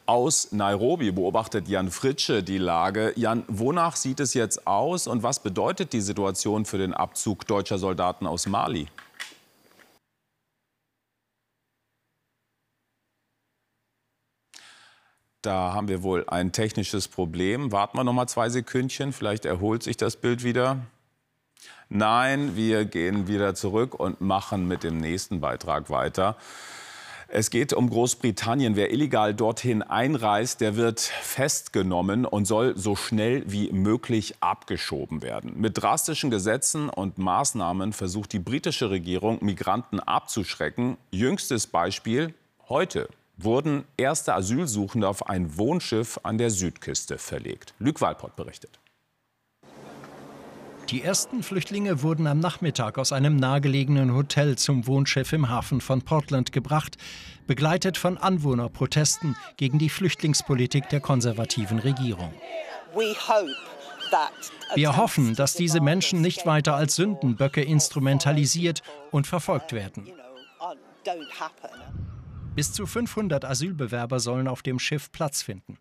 Aus 0.07 0.52
Nairobi 0.52 1.11
beobachtet 1.11 1.69
Jan 1.69 1.90
Fritsche 1.90 2.43
die 2.43 2.59
Lage. 2.59 3.12
Jan, 3.16 3.45
wonach 3.49 3.97
sieht 3.97 4.21
es 4.21 4.35
jetzt 4.35 4.66
aus 4.66 5.07
und 5.07 5.23
was 5.23 5.40
bedeutet 5.40 5.93
die 5.93 6.00
Situation 6.00 6.64
für 6.64 6.78
den 6.78 6.95
Abzug 6.95 7.47
deutscher 7.47 7.78
Soldaten 7.78 8.26
aus 8.26 8.47
Mali? 8.47 8.88
Da 15.43 15.73
haben 15.73 15.88
wir 15.88 16.02
wohl 16.02 16.25
ein 16.28 16.50
technisches 16.50 17.07
Problem. 17.07 17.71
Warten 17.71 17.97
wir 17.97 18.05
noch 18.05 18.12
mal 18.12 18.26
zwei 18.26 18.49
Sekündchen, 18.49 19.12
vielleicht 19.12 19.45
erholt 19.45 19.83
sich 19.83 19.97
das 19.97 20.16
Bild 20.16 20.43
wieder. 20.43 20.78
Nein, 21.88 22.57
wir 22.57 22.85
gehen 22.85 23.28
wieder 23.28 23.55
zurück 23.55 23.95
und 23.95 24.21
machen 24.21 24.66
mit 24.66 24.83
dem 24.83 24.99
nächsten 24.99 25.40
Beitrag 25.40 25.88
weiter. 25.88 26.37
Es 27.28 27.50
geht 27.50 27.73
um 27.73 27.90
Großbritannien. 27.90 28.76
Wer 28.76 28.92
illegal 28.92 29.35
dorthin 29.35 29.83
einreist, 29.83 30.61
der 30.61 30.76
wird 30.76 31.00
festgenommen 31.00 32.25
und 32.25 32.45
soll 32.45 32.76
so 32.76 32.95
schnell 32.95 33.42
wie 33.47 33.73
möglich 33.73 34.35
abgeschoben 34.40 35.23
werden. 35.23 35.52
Mit 35.56 35.83
drastischen 35.83 36.30
Gesetzen 36.30 36.88
und 36.88 37.18
Maßnahmen 37.18 37.92
versucht 37.92 38.33
die 38.33 38.38
britische 38.38 38.90
Regierung, 38.90 39.38
Migranten 39.45 39.99
abzuschrecken. 39.99 40.99
Jüngstes 41.11 41.66
Beispiel 41.66 42.33
heute 42.68 43.09
wurden 43.37 43.85
erste 43.97 44.35
Asylsuchende 44.35 45.09
auf 45.09 45.28
ein 45.28 45.59
Wohnschiff 45.59 46.21
an 46.23 46.38
der 46.38 46.50
Südküste 46.50 47.18
verlegt. 47.18 47.75
Luc 47.80 48.00
Walpott 48.00 48.37
berichtet. 48.37 48.78
Die 50.90 51.02
ersten 51.02 51.43
Flüchtlinge 51.43 52.02
wurden 52.02 52.28
am 52.28 52.38
Nachmittag 52.38 52.97
aus 52.97 53.12
einem 53.12 53.37
nahegelegenen 53.37 54.14
Hotel 54.14 54.57
zum 54.57 54.87
Wohnschiff 54.87 55.33
im 55.33 55.49
Hafen 55.49 55.81
von 55.81 56.02
Portland 56.02 56.52
gebracht, 56.52 56.97
begleitet 57.49 57.99
von 57.99 58.19
Anwohnerprotesten 58.19 59.37
gegen 59.57 59.81
die 59.81 59.88
Flüchtlingspolitik 59.88 60.88
der 60.88 61.00
konservativen 61.00 61.81
Regierung. 61.81 62.33
Wir 64.75 64.97
hoffen, 64.97 65.35
dass 65.35 65.55
diese 65.55 65.81
Menschen 65.81 66.21
nicht 66.21 66.47
weiter 66.47 66.76
als 66.76 66.95
Sündenböcke 66.95 67.62
instrumentalisiert 67.62 68.83
und 69.11 69.26
verfolgt 69.26 69.73
werden. 69.73 70.09
Bis 72.56 72.72
zu 72.72 72.86
500 72.86 73.44
Asylbewerber 73.44 74.18
sollen 74.18 74.48
auf 74.48 74.62
dem 74.62 74.78
Schiff 74.78 75.12
Platz 75.12 75.42
finden. 75.42 75.76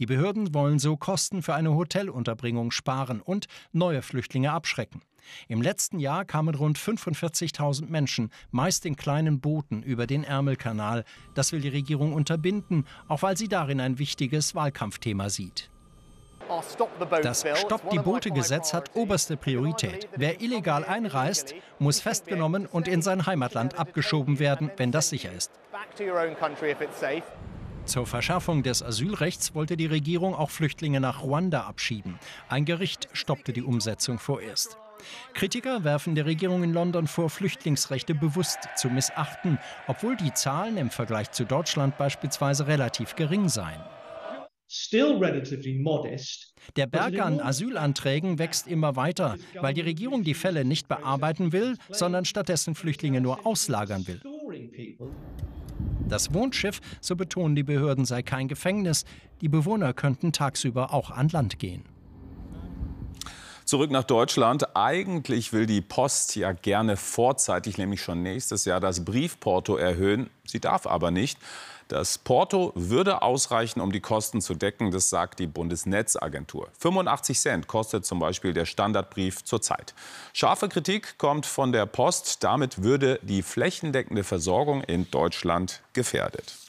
Die 0.00 0.06
Behörden 0.06 0.52
wollen 0.52 0.80
so 0.80 0.96
Kosten 0.96 1.40
für 1.40 1.54
eine 1.54 1.72
Hotelunterbringung 1.72 2.72
sparen 2.72 3.20
und 3.20 3.46
neue 3.72 4.02
Flüchtlinge 4.02 4.50
abschrecken. 4.50 5.02
Im 5.46 5.62
letzten 5.62 6.00
Jahr 6.00 6.24
kamen 6.24 6.56
rund 6.56 6.80
45.000 6.80 7.86
Menschen, 7.86 8.30
meist 8.50 8.84
in 8.86 8.96
kleinen 8.96 9.38
Booten, 9.38 9.84
über 9.84 10.08
den 10.08 10.24
Ärmelkanal. 10.24 11.04
Das 11.34 11.52
will 11.52 11.60
die 11.60 11.68
Regierung 11.68 12.12
unterbinden, 12.12 12.88
auch 13.06 13.22
weil 13.22 13.36
sie 13.36 13.48
darin 13.48 13.78
ein 13.78 14.00
wichtiges 14.00 14.56
Wahlkampfthema 14.56 15.30
sieht. 15.30 15.70
Das 17.22 17.44
Stopp 17.54 17.90
die 17.90 17.98
Boote-Gesetz 17.98 18.72
hat 18.72 18.94
oberste 18.94 19.36
Priorität. 19.36 20.08
Wer 20.16 20.40
illegal 20.40 20.84
einreist, 20.84 21.54
muss 21.78 22.00
festgenommen 22.00 22.66
und 22.66 22.88
in 22.88 23.02
sein 23.02 23.26
Heimatland 23.26 23.78
abgeschoben 23.78 24.40
werden, 24.40 24.70
wenn 24.76 24.92
das 24.92 25.08
sicher 25.08 25.32
ist. 25.32 25.50
Zur 27.86 28.06
Verschärfung 28.06 28.62
des 28.62 28.82
Asylrechts 28.82 29.54
wollte 29.54 29.76
die 29.76 29.86
Regierung 29.86 30.34
auch 30.34 30.50
Flüchtlinge 30.50 31.00
nach 31.00 31.22
Ruanda 31.22 31.62
abschieben. 31.62 32.18
Ein 32.48 32.64
Gericht 32.64 33.08
stoppte 33.12 33.52
die 33.52 33.62
Umsetzung 33.62 34.18
vorerst. 34.18 34.76
Kritiker 35.34 35.84
werfen 35.84 36.14
der 36.14 36.26
Regierung 36.26 36.64
in 36.64 36.72
London 36.72 37.06
vor, 37.06 37.30
Flüchtlingsrechte 37.30 38.14
bewusst 38.14 38.58
zu 38.76 38.88
missachten, 38.88 39.58
obwohl 39.86 40.16
die 40.16 40.32
Zahlen 40.34 40.76
im 40.78 40.90
Vergleich 40.90 41.30
zu 41.30 41.44
Deutschland 41.44 41.96
beispielsweise 41.96 42.66
relativ 42.66 43.14
gering 43.14 43.48
seien. 43.48 43.80
Der 46.76 46.86
Berg 46.88 47.20
an 47.20 47.40
Asylanträgen 47.40 48.40
wächst 48.40 48.66
immer 48.66 48.96
weiter, 48.96 49.36
weil 49.60 49.74
die 49.74 49.80
Regierung 49.80 50.24
die 50.24 50.34
Fälle 50.34 50.64
nicht 50.64 50.88
bearbeiten 50.88 51.52
will, 51.52 51.76
sondern 51.90 52.24
stattdessen 52.24 52.74
Flüchtlinge 52.74 53.20
nur 53.20 53.46
auslagern 53.46 54.06
will. 54.08 54.20
Das 56.08 56.32
Wohnschiff, 56.32 56.80
so 57.00 57.16
betonen 57.16 57.56
die 57.56 57.64
Behörden, 57.64 58.04
sei 58.04 58.22
kein 58.22 58.46
Gefängnis. 58.46 59.04
Die 59.40 59.48
Bewohner 59.48 59.92
könnten 59.92 60.32
tagsüber 60.32 60.94
auch 60.94 61.10
an 61.10 61.28
Land 61.28 61.58
gehen. 61.58 61.82
Zurück 63.66 63.90
nach 63.90 64.04
Deutschland. 64.04 64.76
Eigentlich 64.76 65.52
will 65.52 65.66
die 65.66 65.80
Post 65.80 66.36
ja 66.36 66.52
gerne 66.52 66.96
vorzeitig, 66.96 67.78
nämlich 67.78 68.00
schon 68.00 68.22
nächstes 68.22 68.64
Jahr, 68.64 68.78
das 68.78 69.04
Briefporto 69.04 69.74
erhöhen. 69.74 70.30
Sie 70.44 70.60
darf 70.60 70.86
aber 70.86 71.10
nicht. 71.10 71.36
Das 71.88 72.16
Porto 72.16 72.70
würde 72.76 73.22
ausreichen, 73.22 73.80
um 73.80 73.90
die 73.90 73.98
Kosten 73.98 74.40
zu 74.40 74.54
decken, 74.54 74.92
das 74.92 75.10
sagt 75.10 75.40
die 75.40 75.48
Bundesnetzagentur. 75.48 76.68
85 76.78 77.40
Cent 77.40 77.66
kostet 77.66 78.06
zum 78.06 78.20
Beispiel 78.20 78.52
der 78.52 78.66
Standardbrief 78.66 79.42
zurzeit. 79.42 79.94
Scharfe 80.32 80.68
Kritik 80.68 81.18
kommt 81.18 81.44
von 81.44 81.72
der 81.72 81.86
Post. 81.86 82.44
Damit 82.44 82.84
würde 82.84 83.18
die 83.22 83.42
flächendeckende 83.42 84.22
Versorgung 84.22 84.84
in 84.84 85.10
Deutschland 85.10 85.82
gefährdet. 85.92 86.65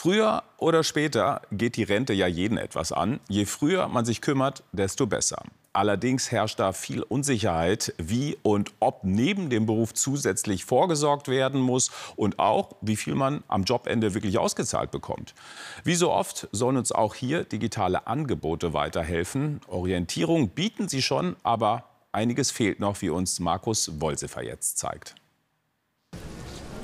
Früher 0.00 0.44
oder 0.58 0.84
später 0.84 1.42
geht 1.50 1.74
die 1.74 1.82
Rente 1.82 2.12
ja 2.12 2.28
jeden 2.28 2.56
etwas 2.56 2.92
an. 2.92 3.18
Je 3.28 3.46
früher 3.46 3.88
man 3.88 4.04
sich 4.04 4.20
kümmert, 4.20 4.62
desto 4.70 5.08
besser. 5.08 5.42
Allerdings 5.72 6.30
herrscht 6.30 6.60
da 6.60 6.72
viel 6.72 7.02
Unsicherheit, 7.02 7.92
wie 7.98 8.38
und 8.44 8.70
ob 8.78 9.00
neben 9.02 9.50
dem 9.50 9.66
Beruf 9.66 9.94
zusätzlich 9.94 10.64
vorgesorgt 10.64 11.26
werden 11.26 11.60
muss 11.60 11.90
und 12.14 12.38
auch, 12.38 12.76
wie 12.80 12.94
viel 12.94 13.16
man 13.16 13.42
am 13.48 13.64
Jobende 13.64 14.14
wirklich 14.14 14.38
ausgezahlt 14.38 14.92
bekommt. 14.92 15.34
Wie 15.82 15.96
so 15.96 16.12
oft 16.12 16.46
sollen 16.52 16.76
uns 16.76 16.92
auch 16.92 17.16
hier 17.16 17.42
digitale 17.42 18.06
Angebote 18.06 18.74
weiterhelfen. 18.74 19.60
Orientierung 19.66 20.50
bieten 20.50 20.88
sie 20.88 21.02
schon, 21.02 21.34
aber 21.42 21.82
einiges 22.12 22.52
fehlt 22.52 22.78
noch, 22.78 23.02
wie 23.02 23.10
uns 23.10 23.40
Markus 23.40 24.00
Wolsefer 24.00 24.44
jetzt 24.44 24.78
zeigt. 24.78 25.16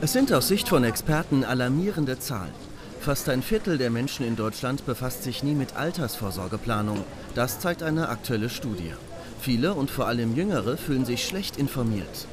Es 0.00 0.12
sind 0.12 0.32
aus 0.32 0.48
Sicht 0.48 0.68
von 0.68 0.82
Experten 0.82 1.44
alarmierende 1.44 2.18
Zahlen. 2.18 2.73
Fast 3.04 3.28
ein 3.28 3.42
Viertel 3.42 3.76
der 3.76 3.90
Menschen 3.90 4.26
in 4.26 4.34
Deutschland 4.34 4.86
befasst 4.86 5.24
sich 5.24 5.42
nie 5.42 5.54
mit 5.54 5.76
Altersvorsorgeplanung. 5.76 7.04
Das 7.34 7.60
zeigt 7.60 7.82
eine 7.82 8.08
aktuelle 8.08 8.48
Studie. 8.48 8.94
Viele 9.40 9.74
und 9.74 9.90
vor 9.90 10.06
allem 10.06 10.34
Jüngere 10.34 10.78
fühlen 10.78 11.04
sich 11.04 11.22
schlecht 11.26 11.58
informiert. 11.58 12.26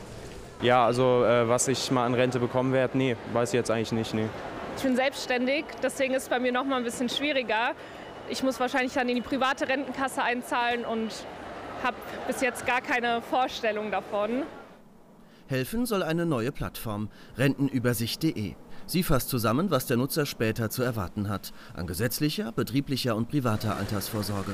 Ja, 0.62 0.86
also 0.86 1.26
äh, 1.26 1.50
was 1.50 1.68
ich 1.68 1.92
mal 1.92 2.06
an 2.06 2.14
Rente 2.14 2.40
bekommen 2.40 2.72
werde, 2.72 2.98
nee, 2.98 3.18
weiß 3.34 3.50
ich 3.50 3.56
jetzt 3.56 3.70
eigentlich 3.70 3.92
nicht. 3.92 4.14
Nee. 4.14 4.30
Ich 4.78 4.84
bin 4.84 4.96
selbstständig, 4.96 5.66
deswegen 5.84 6.14
ist 6.14 6.24
es 6.24 6.30
bei 6.30 6.40
mir 6.40 6.54
noch 6.54 6.64
mal 6.64 6.78
ein 6.78 6.86
bisschen 6.86 7.10
schwieriger. 7.10 7.72
Ich 8.30 8.42
muss 8.42 8.58
wahrscheinlich 8.62 8.94
dann 8.94 9.10
in 9.10 9.16
die 9.16 9.22
private 9.22 9.68
Rentenkasse 9.68 10.24
einzahlen 10.24 10.86
und 10.86 11.12
habe 11.84 11.98
bis 12.28 12.40
jetzt 12.40 12.66
gar 12.66 12.80
keine 12.80 13.22
Vorstellung 13.22 13.92
davon. 13.92 14.44
Helfen 15.48 15.86
soll 15.86 16.02
eine 16.02 16.26
neue 16.26 16.54
Plattform, 16.54 17.10
rentenübersicht.de. 17.38 18.54
Sie 18.86 19.04
fasst 19.04 19.30
zusammen, 19.30 19.72
was 19.72 19.86
der 19.86 19.98
Nutzer 19.98 20.26
später 20.26 20.70
zu 20.70 20.84
erwarten 20.84 21.30
hat, 21.30 21.54
an 21.74 21.88
gesetzlicher, 21.88 22.52
betrieblicher 22.52 23.16
und 23.16 23.30
privater 23.30 23.78
Altersvorsorge. 23.78 24.54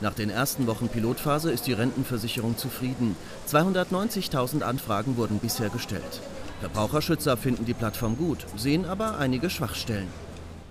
Nach 0.00 0.14
den 0.14 0.30
ersten 0.30 0.66
Wochen 0.66 0.88
Pilotphase 0.88 1.50
ist 1.50 1.66
die 1.66 1.72
Rentenversicherung 1.72 2.56
zufrieden. 2.56 3.16
290.000 3.48 4.62
Anfragen 4.62 5.16
wurden 5.16 5.38
bisher 5.38 5.70
gestellt. 5.70 6.20
Verbraucherschützer 6.60 7.36
finden 7.36 7.64
die 7.64 7.74
Plattform 7.74 8.16
gut, 8.16 8.46
sehen 8.56 8.86
aber 8.86 9.18
einige 9.18 9.50
Schwachstellen. 9.50 10.08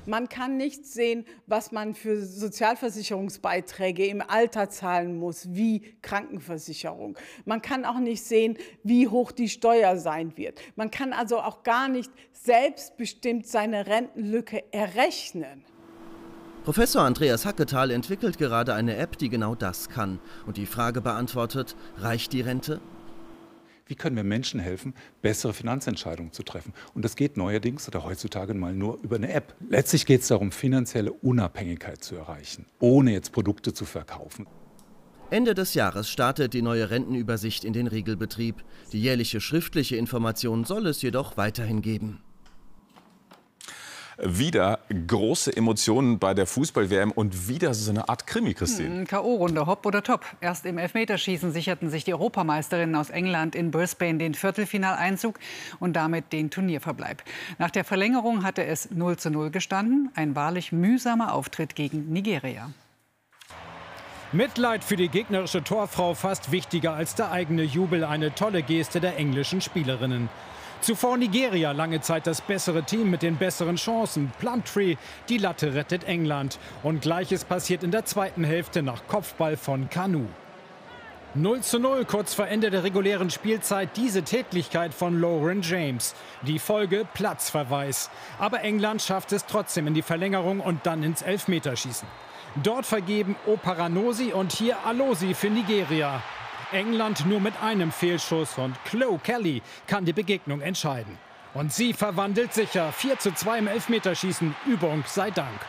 Man 0.05 0.27
kann 0.27 0.57
nicht 0.57 0.85
sehen, 0.85 1.25
was 1.47 1.71
man 1.71 1.95
für 1.95 2.21
Sozialversicherungsbeiträge 2.21 4.05
im 4.05 4.21
Alter 4.21 4.69
zahlen 4.69 5.17
muss, 5.17 5.47
wie 5.53 5.95
Krankenversicherung. 6.01 7.17
Man 7.45 7.61
kann 7.61 7.85
auch 7.85 7.99
nicht 7.99 8.23
sehen, 8.23 8.57
wie 8.83 9.07
hoch 9.07 9.31
die 9.31 9.47
Steuer 9.47 9.97
sein 9.97 10.35
wird. 10.35 10.59
Man 10.75 10.91
kann 10.91 11.13
also 11.13 11.39
auch 11.39 11.63
gar 11.63 11.87
nicht 11.87 12.11
selbstbestimmt 12.33 13.47
seine 13.47 13.87
Rentenlücke 13.87 14.63
errechnen. 14.73 15.63
Professor 16.65 17.03
Andreas 17.03 17.45
Hacketal 17.45 17.91
entwickelt 17.91 18.37
gerade 18.37 18.73
eine 18.73 18.97
App, 18.97 19.17
die 19.17 19.29
genau 19.29 19.55
das 19.55 19.89
kann 19.89 20.19
und 20.45 20.57
die 20.57 20.65
Frage 20.65 21.01
beantwortet, 21.01 21.75
reicht 21.97 22.33
die 22.33 22.41
Rente? 22.41 22.81
Wie 23.93 23.95
können 23.95 24.15
wir 24.15 24.23
Menschen 24.23 24.59
helfen, 24.59 24.95
bessere 25.21 25.53
Finanzentscheidungen 25.53 26.31
zu 26.31 26.41
treffen? 26.41 26.73
Und 26.95 27.05
das 27.05 27.15
geht 27.15 27.37
neuerdings 27.37 27.87
oder 27.87 28.03
heutzutage 28.03 28.55
mal 28.55 28.73
nur 28.73 28.97
über 29.03 29.17
eine 29.17 29.31
App. 29.31 29.53
Letztlich 29.69 30.07
geht 30.07 30.21
es 30.21 30.29
darum, 30.29 30.51
finanzielle 30.51 31.13
Unabhängigkeit 31.13 32.03
zu 32.03 32.15
erreichen, 32.15 32.65
ohne 32.79 33.11
jetzt 33.13 33.31
Produkte 33.33 33.71
zu 33.71 33.85
verkaufen. 33.85 34.47
Ende 35.29 35.53
des 35.53 35.75
Jahres 35.75 36.09
startet 36.09 36.55
die 36.55 36.63
neue 36.63 36.89
Rentenübersicht 36.89 37.63
in 37.63 37.73
den 37.73 37.85
Regelbetrieb. 37.85 38.63
Die 38.93 38.99
jährliche 38.99 39.39
schriftliche 39.39 39.95
Information 39.95 40.63
soll 40.63 40.87
es 40.87 41.03
jedoch 41.03 41.37
weiterhin 41.37 41.83
geben. 41.83 42.22
Wieder 44.17 44.79
große 45.07 45.55
Emotionen 45.55 46.19
bei 46.19 46.33
der 46.33 46.45
Fußball-WM 46.45 47.11
und 47.11 47.47
wieder 47.47 47.73
so 47.73 47.89
eine 47.89 48.09
Art 48.09 48.27
Krimi, 48.27 48.53
Christine. 48.53 48.99
Hm, 48.99 49.07
K.O.-Runde, 49.07 49.65
hopp 49.65 49.85
oder 49.85 50.03
top. 50.03 50.25
Erst 50.41 50.65
im 50.65 50.77
Elfmeterschießen 50.77 51.51
sicherten 51.51 51.89
sich 51.89 52.03
die 52.03 52.13
Europameisterinnen 52.13 52.95
aus 52.95 53.09
England 53.09 53.55
in 53.55 53.71
Brisbane 53.71 54.19
den 54.19 54.33
Viertelfinaleinzug 54.33 55.39
und 55.79 55.93
damit 55.93 56.31
den 56.31 56.49
Turnierverbleib. 56.49 57.23
Nach 57.57 57.71
der 57.71 57.83
Verlängerung 57.83 58.43
hatte 58.43 58.63
es 58.63 58.91
0 58.91 59.17
zu 59.17 59.29
0 59.31 59.49
gestanden. 59.49 60.11
Ein 60.15 60.35
wahrlich 60.35 60.71
mühsamer 60.71 61.33
Auftritt 61.33 61.75
gegen 61.75 62.11
Nigeria. 62.11 62.69
Mitleid 64.31 64.83
für 64.83 64.95
die 64.95 65.09
gegnerische 65.09 65.63
Torfrau 65.63 66.15
fast 66.15 66.51
wichtiger 66.51 66.93
als 66.93 67.13
der 67.13 67.31
eigene 67.31 67.61
Jubel. 67.61 68.03
Eine 68.03 68.33
tolle 68.33 68.63
Geste 68.63 68.99
der 68.99 69.17
englischen 69.17 69.61
Spielerinnen. 69.61 70.27
Zuvor 70.83 71.15
Nigeria 71.15 71.71
lange 71.71 72.01
Zeit 72.01 72.27
das 72.27 72.41
bessere 72.41 72.83
Team 72.83 73.09
mit 73.09 73.21
den 73.21 73.37
besseren 73.37 73.77
Chancen. 73.77 74.33
Plumtree, 74.37 74.97
die 75.29 75.37
Latte 75.37 75.75
rettet 75.75 76.03
England. 76.03 76.59
Und 76.83 77.03
gleiches 77.03 77.45
passiert 77.45 77.83
in 77.83 77.91
der 77.91 78.03
zweiten 78.03 78.43
Hälfte 78.43 78.83
nach 78.83 79.07
Kopfball 79.07 79.55
von 79.55 79.89
Kanu. 79.89 80.25
0 81.35 81.61
zu 81.61 81.79
0 81.79 82.03
kurz 82.03 82.33
vor 82.33 82.47
Ende 82.47 82.69
der 82.69 82.83
regulären 82.83 83.29
Spielzeit 83.29 83.95
diese 83.95 84.23
Tätlichkeit 84.23 84.93
von 84.93 85.21
Lauren 85.21 85.61
James. 85.61 86.15
Die 86.41 86.59
Folge 86.59 87.07
Platzverweis. 87.13 88.09
Aber 88.37 88.59
England 88.59 89.01
schafft 89.01 89.31
es 89.31 89.45
trotzdem 89.45 89.87
in 89.87 89.93
die 89.93 90.01
Verlängerung 90.01 90.59
und 90.59 90.85
dann 90.85 91.01
ins 91.01 91.21
Elfmeterschießen. 91.21 92.09
Dort 92.61 92.85
vergeben 92.85 93.37
Oparanosi 93.45 94.33
und 94.33 94.51
hier 94.51 94.85
Alosi 94.85 95.33
für 95.33 95.49
Nigeria. 95.49 96.21
England 96.73 97.25
nur 97.25 97.39
mit 97.39 97.53
einem 97.61 97.91
Fehlschuss 97.91 98.57
und 98.57 98.75
Chloe 98.85 99.19
Kelly 99.23 99.61
kann 99.87 100.05
die 100.05 100.13
Begegnung 100.13 100.61
entscheiden. 100.61 101.17
Und 101.53 101.71
sie 101.71 101.93
verwandelt 101.93 102.53
sicher 102.53 102.91
4 102.91 103.19
zu 103.19 103.31
2 103.33 103.59
im 103.59 103.67
Elfmeterschießen. 103.67 104.55
Übung 104.65 105.03
sei 105.07 105.29
Dank. 105.29 105.59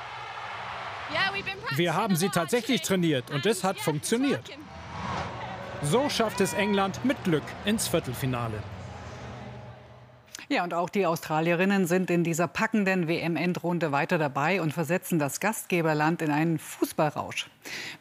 Wir 1.76 1.94
haben 1.94 2.16
sie 2.16 2.30
tatsächlich 2.30 2.82
trainiert 2.82 3.30
und 3.30 3.44
es 3.44 3.62
hat 3.62 3.78
funktioniert. 3.78 4.50
So 5.82 6.08
schafft 6.08 6.40
es 6.40 6.54
England 6.54 7.04
mit 7.04 7.23
Glück 7.25 7.44
ins 7.66 7.87
Viertelfinale. 7.88 8.62
Ja, 10.49 10.63
und 10.63 10.75
auch 10.75 10.91
die 10.91 11.07
Australierinnen 11.07 11.87
sind 11.87 12.11
in 12.11 12.23
dieser 12.23 12.47
packenden 12.49 13.09
WM-Endrunde 13.09 13.93
weiter 13.93 14.19
dabei 14.19 14.61
und 14.61 14.73
versetzen 14.73 15.19
das 15.19 15.41
Gastgeberland 15.41 16.21
in 16.21 16.31
einen 16.31 16.59
Fußballrausch. 16.59 17.49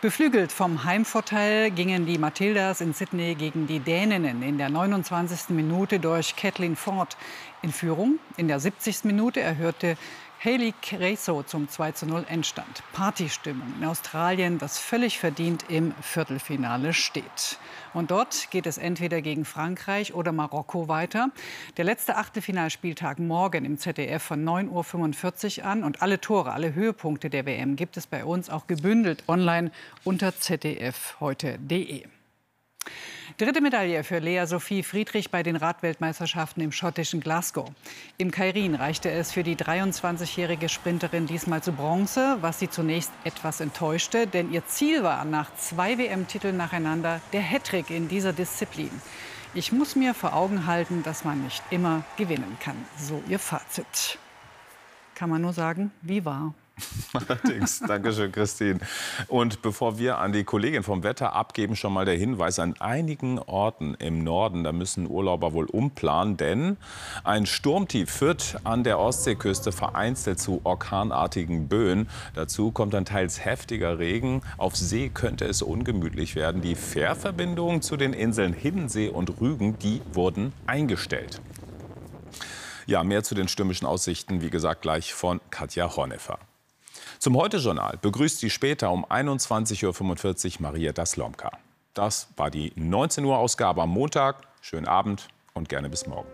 Beflügelt 0.01 0.51
vom 0.51 0.83
Heimvorteil 0.83 1.71
gingen 1.71 2.05
die 2.05 2.17
Matildas 2.17 2.81
in 2.81 2.93
Sydney 2.93 3.35
gegen 3.35 3.65
die 3.65 3.79
Däninnen 3.79 4.43
in 4.43 4.57
der 4.57 4.69
29. 4.69 5.49
Minute 5.55 6.01
durch 6.01 6.35
Kathleen 6.35 6.75
Ford 6.75 7.15
in 7.61 7.71
Führung. 7.71 8.19
In 8.35 8.49
der 8.49 8.59
70. 8.59 9.05
Minute 9.05 9.39
erhörte 9.39 9.95
Hayley 10.43 10.73
Creso 10.81 11.41
zum 11.43 11.69
2 11.69 11.93
zu 11.93 12.05
0 12.05 12.25
Endstand. 12.27 12.83
Partystimmung 12.91 13.75
in 13.79 13.85
Australien, 13.87 14.57
das 14.57 14.77
völlig 14.77 15.17
verdient 15.17 15.63
im 15.69 15.93
Viertelfinale 16.01 16.91
steht. 16.91 17.57
Und 17.93 18.11
dort 18.11 18.51
geht 18.51 18.65
es 18.65 18.77
entweder 18.77 19.21
gegen 19.21 19.45
Frankreich 19.45 20.13
oder 20.13 20.33
Marokko 20.33 20.89
weiter. 20.89 21.29
Der 21.77 21.85
letzte 21.85 22.17
Achtelfinalspieltag 22.17 23.19
morgen 23.19 23.63
im 23.63 23.77
ZDF 23.77 24.21
von 24.21 24.43
9.45 24.43 25.59
Uhr 25.59 25.65
an. 25.65 25.81
Und 25.85 26.01
alle 26.01 26.19
Tore, 26.19 26.51
alle 26.51 26.73
Höhepunkte 26.75 27.29
der 27.29 27.45
WM 27.45 27.77
gibt 27.77 27.95
es 27.95 28.05
bei 28.05 28.25
uns 28.25 28.49
auch 28.49 28.67
gebündelt 28.67 29.23
online 29.29 29.71
unter 30.03 30.33
zdfheute.de. 30.37 32.03
Dritte 33.37 33.61
Medaille 33.61 34.03
für 34.03 34.19
Lea 34.19 34.45
Sophie 34.45 34.83
Friedrich 34.83 35.31
bei 35.31 35.41
den 35.41 35.55
Radweltmeisterschaften 35.55 36.61
im 36.61 36.71
schottischen 36.71 37.19
Glasgow. 37.19 37.71
Im 38.17 38.29
Kairin 38.29 38.75
reichte 38.75 39.09
es 39.09 39.31
für 39.31 39.41
die 39.41 39.55
23-jährige 39.55 40.69
Sprinterin 40.69 41.25
diesmal 41.25 41.63
zu 41.63 41.71
Bronze, 41.71 42.37
was 42.41 42.59
sie 42.59 42.69
zunächst 42.69 43.11
etwas 43.23 43.59
enttäuschte, 43.59 44.27
denn 44.27 44.51
ihr 44.51 44.67
Ziel 44.67 45.01
war 45.01 45.25
nach 45.25 45.55
zwei 45.55 45.97
WM-Titeln 45.97 46.57
nacheinander 46.57 47.21
der 47.31 47.41
Hattrick 47.41 47.89
in 47.89 48.07
dieser 48.07 48.33
Disziplin. 48.33 48.91
Ich 49.55 49.71
muss 49.71 49.95
mir 49.95 50.13
vor 50.13 50.33
Augen 50.33 50.67
halten, 50.67 51.03
dass 51.03 51.25
man 51.25 51.43
nicht 51.43 51.63
immer 51.69 52.03
gewinnen 52.17 52.57
kann. 52.59 52.77
So 52.97 53.23
ihr 53.27 53.39
Fazit. 53.39 54.19
Kann 55.15 55.29
man 55.29 55.41
nur 55.41 55.53
sagen, 55.53 55.91
wie 56.01 56.25
wahr. 56.25 56.53
Allerdings. 57.13 57.79
Dankeschön, 57.79 58.31
Christine. 58.31 58.79
Und 59.27 59.61
bevor 59.61 59.99
wir 59.99 60.17
an 60.17 60.33
die 60.33 60.43
Kollegin 60.43 60.83
vom 60.83 61.03
Wetter 61.03 61.33
abgeben, 61.33 61.75
schon 61.75 61.93
mal 61.93 62.05
der 62.05 62.17
Hinweis 62.17 62.59
an 62.59 62.75
einigen 62.79 63.39
Orten 63.39 63.95
im 63.95 64.23
Norden. 64.23 64.63
Da 64.63 64.71
müssen 64.71 65.09
Urlauber 65.09 65.53
wohl 65.53 65.65
umplanen, 65.65 66.37
denn 66.37 66.77
ein 67.23 67.45
Sturmtief 67.45 68.09
führt 68.09 68.57
an 68.63 68.83
der 68.83 68.99
Ostseeküste 68.99 69.71
vereinzelt 69.71 70.39
zu 70.39 70.61
orkanartigen 70.63 71.67
Böen. 71.67 72.09
Dazu 72.33 72.71
kommt 72.71 72.93
dann 72.93 73.05
teils 73.05 73.45
heftiger 73.45 73.99
Regen. 73.99 74.41
Auf 74.57 74.75
See 74.75 75.09
könnte 75.09 75.45
es 75.45 75.61
ungemütlich 75.61 76.35
werden. 76.35 76.61
Die 76.61 76.75
Fährverbindungen 76.75 77.81
zu 77.81 77.97
den 77.97 78.13
Inseln 78.13 78.53
Hiddensee 78.53 79.09
und 79.09 79.39
Rügen, 79.39 79.77
die 79.79 80.01
wurden 80.11 80.53
eingestellt. 80.65 81.39
Ja, 82.85 83.03
mehr 83.03 83.23
zu 83.23 83.35
den 83.35 83.47
stürmischen 83.47 83.87
Aussichten, 83.87 84.41
wie 84.41 84.49
gesagt, 84.49 84.81
gleich 84.81 85.13
von 85.13 85.39
Katja 85.49 85.95
Horneffer. 85.95 86.39
Zum 87.23 87.37
Heute-Journal 87.37 87.97
begrüßt 88.01 88.39
sie 88.39 88.49
später 88.49 88.91
um 88.91 89.05
21.45 89.05 90.55
Uhr 90.55 90.61
Marietta 90.61 91.05
Slomka. 91.05 91.51
Das 91.93 92.27
war 92.35 92.51
die 92.51 92.73
19 92.75 93.23
Uhr 93.23 93.37
Ausgabe 93.37 93.81
am 93.81 93.91
Montag. 93.91 94.45
Schönen 94.59 94.89
Abend 94.89 95.29
und 95.53 95.69
gerne 95.69 95.89
bis 95.89 96.05
morgen. 96.05 96.27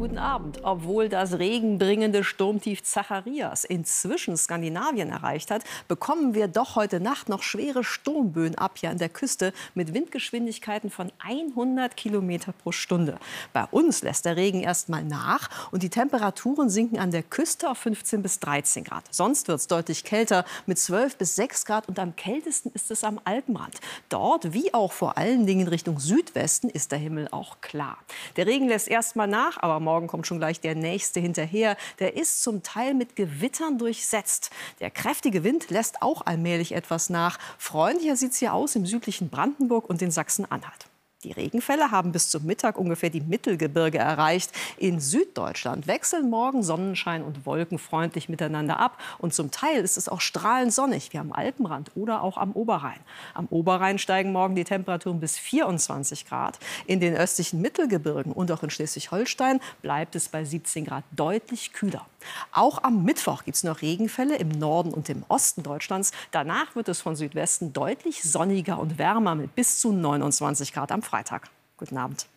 Guten 0.00 0.16
Abend. 0.16 0.60
Obwohl 0.62 1.10
das 1.10 1.38
regenbringende 1.38 2.24
Sturmtief 2.24 2.82
Zacharias 2.82 3.64
inzwischen 3.66 4.34
Skandinavien 4.34 5.10
erreicht 5.10 5.50
hat, 5.50 5.62
bekommen 5.88 6.32
wir 6.32 6.48
doch 6.48 6.74
heute 6.74 7.00
Nacht 7.00 7.28
noch 7.28 7.42
schwere 7.42 7.84
Sturmböen 7.84 8.54
ab 8.54 8.78
hier 8.78 8.88
an 8.88 8.96
der 8.96 9.10
Küste 9.10 9.52
mit 9.74 9.92
Windgeschwindigkeiten 9.92 10.88
von 10.88 11.12
100 11.18 11.98
Kilometer 11.98 12.52
pro 12.52 12.72
Stunde. 12.72 13.18
Bei 13.52 13.64
uns 13.64 14.00
lässt 14.00 14.24
der 14.24 14.36
Regen 14.36 14.62
erst 14.62 14.88
mal 14.88 15.04
nach 15.04 15.50
und 15.70 15.82
die 15.82 15.90
Temperaturen 15.90 16.70
sinken 16.70 16.98
an 16.98 17.10
der 17.10 17.22
Küste 17.22 17.68
auf 17.68 17.76
15 17.76 18.22
bis 18.22 18.40
13 18.40 18.84
Grad. 18.84 19.04
Sonst 19.10 19.48
wird 19.48 19.60
es 19.60 19.66
deutlich 19.66 20.04
kälter 20.04 20.46
mit 20.64 20.78
12 20.78 21.18
bis 21.18 21.36
6 21.36 21.66
Grad 21.66 21.88
und 21.88 21.98
am 21.98 22.16
kältesten 22.16 22.70
ist 22.72 22.90
es 22.90 23.04
am 23.04 23.20
Alpenrand. 23.24 23.74
Dort, 24.08 24.54
wie 24.54 24.72
auch 24.72 24.92
vor 24.92 25.18
allen 25.18 25.44
Dingen 25.44 25.68
Richtung 25.68 26.00
Südwesten, 26.00 26.70
ist 26.70 26.90
der 26.90 26.98
Himmel 26.98 27.28
auch 27.32 27.60
klar. 27.60 27.98
Der 28.36 28.46
Regen 28.46 28.66
lässt 28.66 28.88
erst 28.88 29.14
mal 29.14 29.26
nach, 29.26 29.58
aber 29.62 29.78
morgen 29.90 30.06
kommt 30.06 30.28
schon 30.28 30.38
gleich 30.38 30.60
der 30.60 30.76
nächste 30.76 31.18
hinterher. 31.18 31.76
Der 31.98 32.16
ist 32.16 32.44
zum 32.44 32.62
Teil 32.62 32.94
mit 32.94 33.16
Gewittern 33.16 33.76
durchsetzt. 33.76 34.50
Der 34.78 34.88
kräftige 34.88 35.42
Wind 35.42 35.70
lässt 35.70 36.00
auch 36.00 36.26
allmählich 36.26 36.72
etwas 36.72 37.10
nach. 37.10 37.38
Freundlicher 37.58 38.14
sieht 38.14 38.32
es 38.32 38.38
hier 38.38 38.54
aus 38.54 38.76
im 38.76 38.86
südlichen 38.86 39.30
Brandenburg 39.30 39.90
und 39.90 40.00
in 40.00 40.12
Sachsen-Anhalt. 40.12 40.89
Die 41.22 41.32
Regenfälle 41.32 41.90
haben 41.90 42.12
bis 42.12 42.30
zum 42.30 42.46
Mittag 42.46 42.78
ungefähr 42.78 43.10
die 43.10 43.20
Mittelgebirge 43.20 43.98
erreicht. 43.98 44.52
In 44.78 45.00
Süddeutschland 45.00 45.86
wechseln 45.86 46.30
morgen 46.30 46.62
Sonnenschein 46.62 47.22
und 47.22 47.44
Wolken 47.44 47.78
freundlich 47.78 48.30
miteinander 48.30 48.78
ab. 48.78 48.96
Und 49.18 49.34
zum 49.34 49.50
Teil 49.50 49.82
ist 49.84 49.98
es 49.98 50.08
auch 50.08 50.22
strahlend 50.22 50.72
sonnig, 50.72 51.12
wie 51.12 51.18
am 51.18 51.34
Alpenrand 51.34 51.90
oder 51.94 52.22
auch 52.22 52.38
am 52.38 52.52
Oberrhein. 52.52 53.00
Am 53.34 53.48
Oberrhein 53.50 53.98
steigen 53.98 54.32
morgen 54.32 54.54
die 54.54 54.64
Temperaturen 54.64 55.20
bis 55.20 55.36
24 55.36 56.24
Grad. 56.24 56.58
In 56.86 57.00
den 57.00 57.14
östlichen 57.14 57.60
Mittelgebirgen 57.60 58.32
und 58.32 58.50
auch 58.50 58.62
in 58.62 58.70
Schleswig-Holstein 58.70 59.60
bleibt 59.82 60.16
es 60.16 60.30
bei 60.30 60.42
17 60.42 60.86
Grad 60.86 61.04
deutlich 61.10 61.74
kühler. 61.74 62.06
Auch 62.52 62.82
am 62.82 63.04
Mittwoch 63.04 63.44
gibt 63.44 63.56
es 63.56 63.64
noch 63.64 63.82
Regenfälle 63.82 64.36
im 64.36 64.48
Norden 64.48 64.92
und 64.92 65.08
im 65.08 65.24
Osten 65.28 65.62
Deutschlands. 65.62 66.12
Danach 66.30 66.74
wird 66.74 66.88
es 66.88 67.00
von 67.00 67.16
Südwesten 67.16 67.72
deutlich 67.72 68.22
sonniger 68.22 68.78
und 68.78 68.98
wärmer 68.98 69.34
mit 69.34 69.54
bis 69.54 69.80
zu 69.80 69.92
29 69.92 70.72
Grad 70.72 70.92
am 70.92 71.02
Freitag. 71.10 71.50
Guten 71.76 71.98
Abend. 71.98 72.28